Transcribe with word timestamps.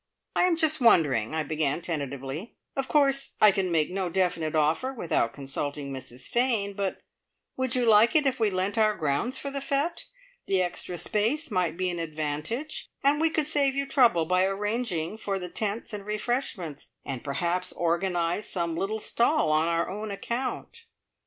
"I 0.35 0.45
am 0.45 0.55
just 0.57 0.81
wondering," 0.81 1.35
I 1.35 1.43
began 1.43 1.79
tentatively. 1.79 2.55
"Of 2.75 2.87
course 2.87 3.35
I 3.39 3.51
can 3.51 3.71
make 3.71 3.91
no 3.91 4.09
definite 4.09 4.55
offer 4.55 4.91
without 4.91 5.31
consulting 5.35 5.93
Mrs 5.93 6.27
Fane, 6.27 6.73
but 6.73 7.01
would 7.55 7.75
you 7.75 7.85
like 7.85 8.15
it 8.15 8.25
if 8.25 8.39
we 8.39 8.49
lent 8.49 8.79
our 8.79 8.95
grounds 8.97 9.37
for 9.37 9.51
the 9.51 9.61
fete? 9.61 10.05
The 10.47 10.63
extra 10.63 10.97
space 10.97 11.51
might 11.51 11.77
be 11.77 11.91
an 11.91 11.99
advantage, 11.99 12.89
and 13.03 13.21
we 13.21 13.29
could 13.29 13.45
save 13.45 13.75
you 13.75 13.85
trouble 13.85 14.25
by 14.25 14.43
arranging 14.43 15.17
for 15.19 15.37
the 15.37 15.49
tents 15.49 15.93
and 15.93 16.03
refreshments, 16.03 16.89
and 17.05 17.23
perhaps 17.23 17.71
organise 17.71 18.49
some 18.49 18.75
little 18.75 18.97
stall 18.97 19.51
on 19.51 19.67
our 19.67 19.87
own 19.87 20.09
account." 20.09 20.85